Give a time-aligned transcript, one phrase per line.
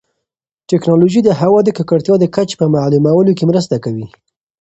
[0.69, 4.07] ټیکنالوژي د هوا د ککړتیا د کچې په معلومولو کې مرسته کوي.